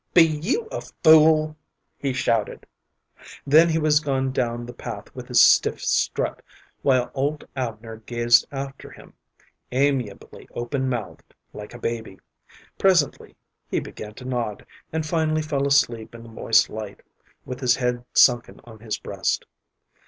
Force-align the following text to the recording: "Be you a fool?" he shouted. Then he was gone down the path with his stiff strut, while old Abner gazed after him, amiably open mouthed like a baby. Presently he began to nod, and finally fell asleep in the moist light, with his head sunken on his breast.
"Be 0.15 0.23
you 0.25 0.67
a 0.71 0.81
fool?" 0.81 1.55
he 1.99 2.11
shouted. 2.11 2.65
Then 3.45 3.69
he 3.69 3.77
was 3.77 3.99
gone 3.99 4.31
down 4.31 4.65
the 4.65 4.73
path 4.73 5.13
with 5.13 5.27
his 5.27 5.39
stiff 5.39 5.79
strut, 5.79 6.41
while 6.81 7.11
old 7.13 7.47
Abner 7.55 7.97
gazed 7.97 8.47
after 8.51 8.89
him, 8.89 9.13
amiably 9.71 10.47
open 10.55 10.89
mouthed 10.89 11.35
like 11.53 11.75
a 11.75 11.79
baby. 11.79 12.17
Presently 12.79 13.35
he 13.69 13.79
began 13.79 14.15
to 14.15 14.25
nod, 14.25 14.65
and 14.91 15.05
finally 15.05 15.43
fell 15.43 15.67
asleep 15.67 16.15
in 16.15 16.23
the 16.23 16.29
moist 16.29 16.67
light, 16.67 17.01
with 17.45 17.59
his 17.59 17.75
head 17.75 18.03
sunken 18.15 18.59
on 18.63 18.79
his 18.79 18.97
breast. 18.97 19.45